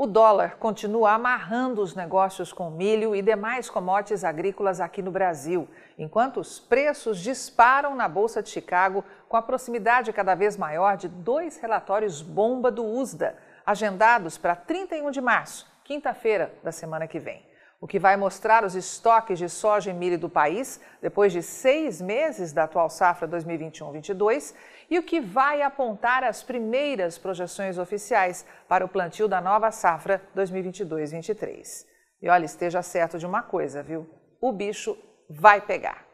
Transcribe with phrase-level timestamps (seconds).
[0.00, 5.68] O dólar continua amarrando os negócios com milho e demais commodities agrícolas aqui no Brasil,
[5.98, 11.08] enquanto os preços disparam na Bolsa de Chicago com a proximidade cada vez maior de
[11.08, 17.44] dois relatórios bomba do USDA, agendados para 31 de março, quinta-feira da semana que vem
[17.80, 22.00] o que vai mostrar os estoques de soja e milho do país depois de seis
[22.00, 24.54] meses da atual safra 2021-22
[24.90, 30.20] e o que vai apontar as primeiras projeções oficiais para o plantio da nova safra
[30.36, 31.86] 2022-23.
[32.20, 34.08] E olha, esteja certo de uma coisa, viu?
[34.40, 34.98] O bicho
[35.30, 36.04] vai pegar.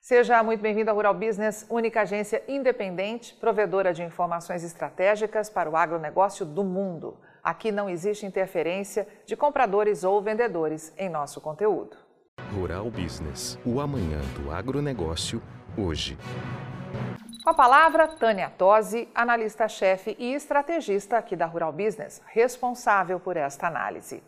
[0.00, 5.76] Seja muito bem-vindo ao Rural Business, única agência independente, provedora de informações estratégicas para o
[5.76, 7.20] agronegócio do mundo.
[7.42, 11.96] Aqui não existe interferência de compradores ou vendedores em nosso conteúdo.
[12.54, 15.42] Rural Business, o amanhã do agronegócio,
[15.76, 16.18] hoje.
[17.42, 23.66] Com a palavra, Tânia Tosi, analista-chefe e estrategista aqui da Rural Business, responsável por esta
[23.66, 24.22] análise.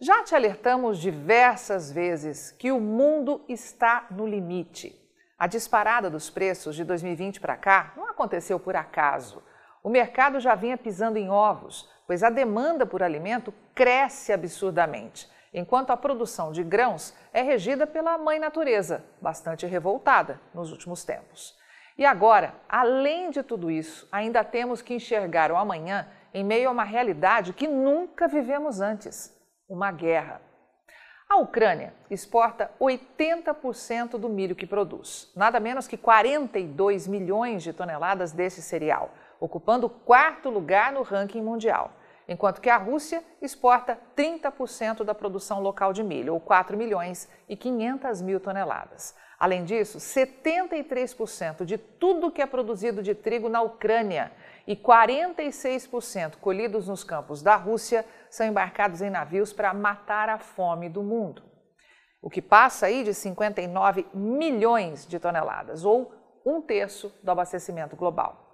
[0.00, 4.96] Já te alertamos diversas vezes que o mundo está no limite.
[5.36, 9.42] A disparada dos preços de 2020 para cá não aconteceu por acaso.
[9.82, 15.90] O mercado já vinha pisando em ovos, pois a demanda por alimento cresce absurdamente, enquanto
[15.90, 21.56] a produção de grãos é regida pela mãe natureza, bastante revoltada nos últimos tempos.
[21.96, 26.72] E agora, além de tudo isso, ainda temos que enxergar o amanhã em meio a
[26.72, 29.36] uma realidade que nunca vivemos antes:
[29.68, 30.40] uma guerra.
[31.28, 38.32] A Ucrânia exporta 80% do milho que produz, nada menos que 42 milhões de toneladas
[38.32, 41.92] desse cereal, ocupando o quarto lugar no ranking mundial
[42.28, 47.56] enquanto que a Rússia exporta 30% da produção local de milho, ou 4 milhões e
[47.56, 49.16] 500 mil toneladas.
[49.38, 54.30] Além disso, 73% de tudo que é produzido de trigo na Ucrânia
[54.66, 60.88] e 46% colhidos nos campos da Rússia são embarcados em navios para matar a fome
[60.88, 61.42] do mundo,
[62.20, 66.12] o que passa aí de 59 milhões de toneladas, ou
[66.44, 68.47] um terço do abastecimento global.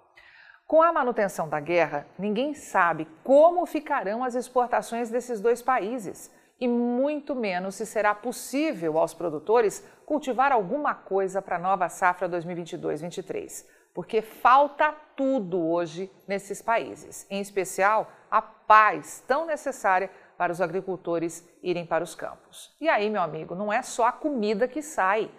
[0.67, 6.67] Com a manutenção da guerra, ninguém sabe como ficarão as exportações desses dois países e
[6.67, 13.63] muito menos se será possível aos produtores cultivar alguma coisa para a nova safra 2022-23,
[13.93, 21.47] porque falta tudo hoje nesses países, em especial a paz tão necessária para os agricultores
[21.61, 22.75] irem para os campos.
[22.81, 25.29] E aí, meu amigo, não é só a comida que sai.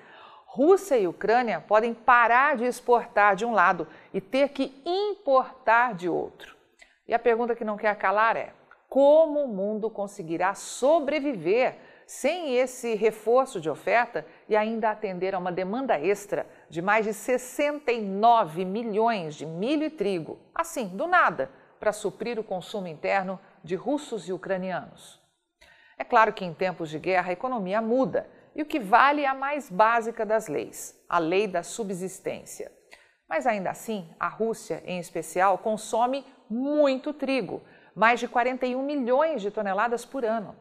[0.56, 6.08] Rússia e Ucrânia podem parar de exportar de um lado e ter que importar de
[6.08, 6.56] outro.
[7.06, 8.54] E a pergunta que não quer calar é:
[8.88, 15.52] como o mundo conseguirá sobreviver sem esse reforço de oferta e ainda atender a uma
[15.52, 21.92] demanda extra de mais de 69 milhões de milho e trigo, assim, do nada, para
[21.92, 25.20] suprir o consumo interno de russos e ucranianos?
[25.98, 29.26] É claro que em tempos de guerra a economia muda e o que vale é
[29.26, 32.72] a mais básica das leis, a lei da subsistência.
[33.28, 37.62] Mas ainda assim, a Rússia, em especial, consome muito trigo,
[37.94, 40.56] mais de 41 milhões de toneladas por ano.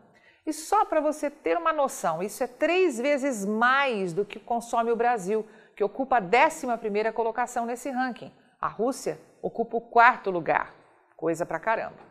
[0.46, 4.92] E só para você ter uma noção, isso é três vezes mais do que consome
[4.92, 8.32] o Brasil, que ocupa a 11 colocação nesse ranking.
[8.60, 10.76] A Rússia ocupa o quarto lugar.
[11.16, 12.04] Coisa pra caramba.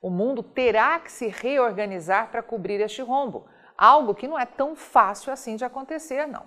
[0.00, 3.46] O mundo terá que se reorganizar para cobrir este rombo,
[3.80, 6.46] algo que não é tão fácil assim de acontecer, não.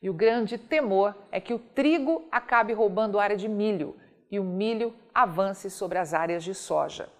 [0.00, 3.96] E o grande temor é que o trigo acabe roubando área de milho
[4.30, 7.10] e o milho avance sobre as áreas de soja.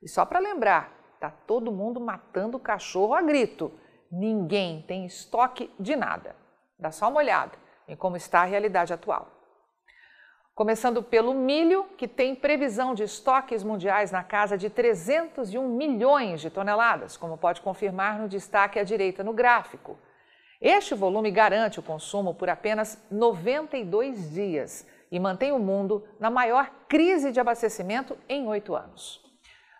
[0.00, 3.72] E só para lembrar, tá todo mundo matando o cachorro a grito.
[4.12, 6.36] Ninguém tem estoque de nada.
[6.78, 9.39] Dá só uma olhada em como está a realidade atual.
[10.60, 16.50] Começando pelo milho, que tem previsão de estoques mundiais na casa de 301 milhões de
[16.50, 19.98] toneladas, como pode confirmar no destaque à direita no gráfico.
[20.60, 26.70] Este volume garante o consumo por apenas 92 dias e mantém o mundo na maior
[26.86, 29.24] crise de abastecimento em oito anos.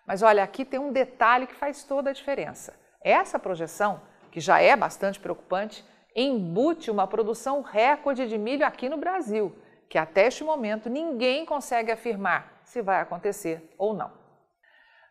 [0.03, 2.73] Mas olha, aqui tem um detalhe que faz toda a diferença.
[3.03, 4.01] Essa projeção,
[4.31, 5.85] que já é bastante preocupante,
[6.15, 9.55] embute uma produção recorde de milho aqui no Brasil
[9.91, 14.09] que até este momento ninguém consegue afirmar se vai acontecer ou não.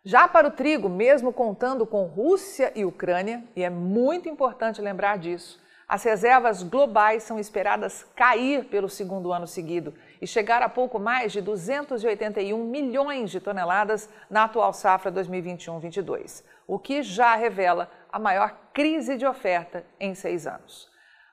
[0.02, 5.18] Já para o trigo, mesmo contando com Rússia e Ucrânia, e é muito importante lembrar
[5.18, 10.98] disso, as reservas globais são esperadas cair pelo segundo ano seguido e chegar a pouco
[10.98, 18.18] mais de 281 milhões de toneladas na atual safra 2021-22, o que já revela a
[18.18, 20.90] maior crise de oferta em seis anos.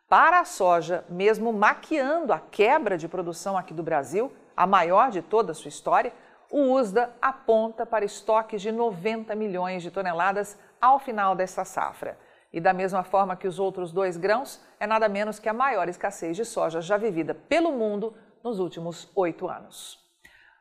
[0.10, 5.22] Para a soja, mesmo maquiando a quebra de produção aqui do Brasil, a maior de
[5.22, 6.14] toda a sua história,
[6.50, 12.18] O USDA aponta para estoques de 90 milhões de toneladas ao final desta safra.
[12.54, 15.90] E da mesma forma que os outros dois grãos, é nada menos que a maior
[15.90, 20.00] escassez de soja já vivida pelo mundo nos últimos oito anos.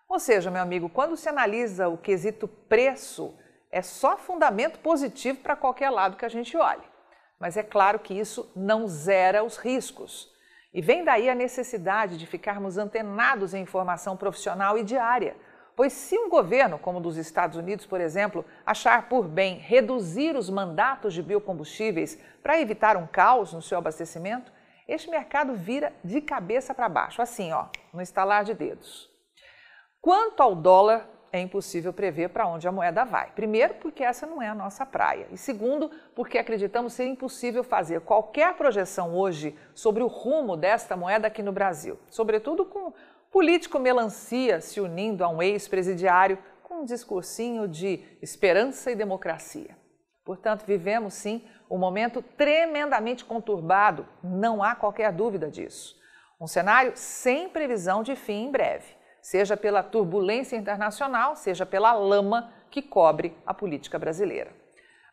[0.08, 3.32] Ou seja, meu amigo, quando se analisa o quesito preço,
[3.70, 6.95] é só fundamento positivo para qualquer lado que a gente olhe.
[7.38, 10.30] Mas é claro que isso não zera os riscos.
[10.72, 15.36] E vem daí a necessidade de ficarmos antenados em informação profissional e diária.
[15.74, 20.34] Pois se um governo, como o dos Estados Unidos, por exemplo, achar por bem reduzir
[20.34, 24.50] os mandatos de biocombustíveis para evitar um caos no seu abastecimento,
[24.88, 29.10] este mercado vira de cabeça para baixo, assim, ó, no estalar de dedos.
[30.00, 33.30] Quanto ao dólar, é impossível prever para onde a moeda vai.
[33.32, 35.26] Primeiro, porque essa não é a nossa praia.
[35.30, 41.26] E segundo, porque acreditamos ser impossível fazer qualquer projeção hoje sobre o rumo desta moeda
[41.26, 41.98] aqui no Brasil.
[42.10, 42.92] Sobretudo com
[43.30, 49.76] político melancia se unindo a um ex-presidiário com um discursinho de esperança e democracia.
[50.24, 55.96] Portanto, vivemos sim um momento tremendamente conturbado, não há qualquer dúvida disso.
[56.40, 58.96] Um cenário sem previsão de fim em breve
[59.26, 64.52] seja pela turbulência internacional, seja pela lama que cobre a política brasileira.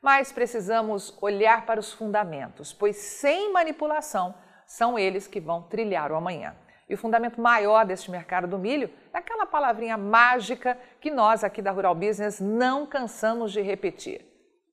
[0.03, 4.35] Mas precisamos olhar para os fundamentos, pois sem manipulação
[4.67, 6.55] são eles que vão trilhar o amanhã.
[6.87, 11.59] E o fundamento maior deste mercado do milho é aquela palavrinha mágica que nós aqui
[11.59, 14.23] da Rural Business não cansamos de repetir: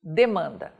[0.03, 0.71] demanda.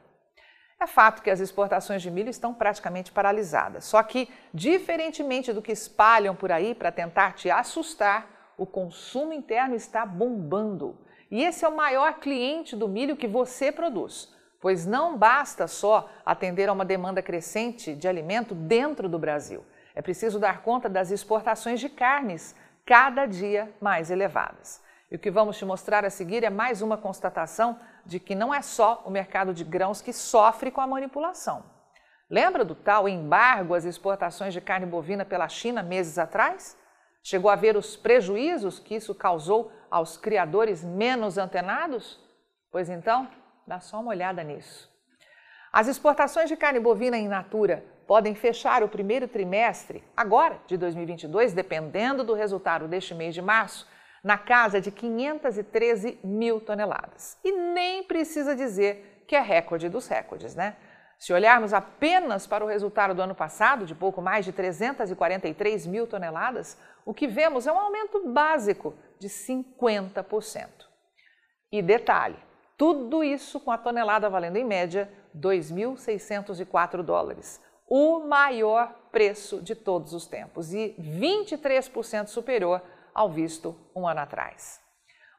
[0.79, 3.85] É fato que as exportações de milho estão praticamente paralisadas.
[3.85, 8.30] Só que, diferentemente do que espalham por aí para tentar te assustar,
[8.61, 10.95] o consumo interno está bombando.
[11.31, 16.07] E esse é o maior cliente do milho que você produz, pois não basta só
[16.23, 19.65] atender a uma demanda crescente de alimento dentro do Brasil.
[19.95, 22.55] É preciso dar conta das exportações de carnes,
[22.85, 24.79] cada dia mais elevadas.
[25.09, 28.53] E o que vamos te mostrar a seguir é mais uma constatação de que não
[28.53, 31.63] é só o mercado de grãos que sofre com a manipulação.
[32.29, 36.79] Lembra do tal embargo às exportações de carne bovina pela China meses atrás?
[37.23, 42.19] Chegou a ver os prejuízos que isso causou aos criadores menos antenados?
[42.71, 43.27] Pois então,
[43.67, 44.89] dá só uma olhada nisso.
[45.71, 51.53] As exportações de carne bovina in natura podem fechar o primeiro trimestre, agora de 2022,
[51.53, 53.87] dependendo do resultado deste mês de março,
[54.23, 57.37] na casa de 513 mil toneladas.
[57.43, 60.75] E nem precisa dizer que é recorde dos recordes, né?
[61.21, 66.07] Se olharmos apenas para o resultado do ano passado, de pouco mais de 343 mil
[66.07, 66.75] toneladas,
[67.05, 70.67] o que vemos é um aumento básico de 50%.
[71.71, 72.39] E detalhe,
[72.75, 80.13] tudo isso com a tonelada valendo em média 2.604 dólares, o maior preço de todos
[80.13, 82.81] os tempos e 23% superior
[83.13, 84.81] ao visto um ano atrás.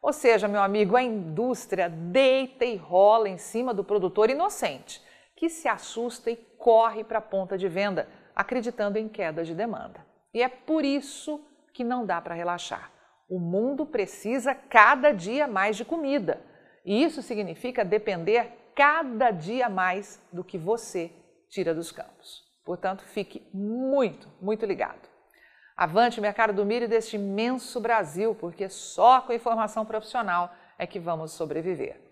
[0.01, 5.03] Ou seja, meu amigo, a indústria deita e rola em cima do produtor inocente
[5.43, 10.07] que se assusta e corre para a ponta de venda, acreditando em queda de demanda.
[10.33, 11.45] E é por isso
[11.75, 12.93] que não dá para relaxar.
[13.29, 16.41] O mundo precisa cada dia mais de comida.
[16.85, 21.11] E isso significa depender cada dia mais do que você
[21.51, 22.45] tira dos campos.
[22.65, 25.09] Portanto, fique muito, muito ligado.
[25.77, 31.33] Avante mercado do milho deste imenso Brasil, porque só com informação profissional é que vamos
[31.33, 32.12] sobreviver.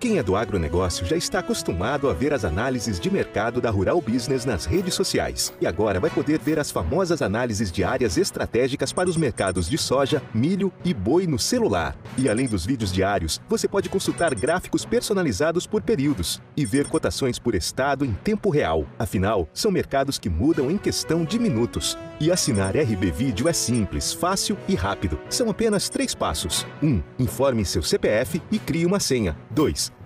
[0.00, 4.00] Quem é do agronegócio já está acostumado a ver as análises de mercado da Rural
[4.00, 5.52] Business nas redes sociais.
[5.60, 9.76] E agora vai poder ver as famosas análises de áreas estratégicas para os mercados de
[9.76, 11.94] soja, milho e boi no celular.
[12.16, 17.38] E além dos vídeos diários, você pode consultar gráficos personalizados por períodos e ver cotações
[17.38, 18.86] por estado em tempo real.
[18.98, 21.98] Afinal, são mercados que mudam em questão de minutos.
[22.20, 25.18] E assinar RB Vídeo é simples, fácil e rápido.
[25.30, 26.66] São apenas três passos.
[26.82, 26.86] 1.
[26.86, 29.34] Um, informe seu CPF e crie uma senha.
[29.52, 29.90] 2.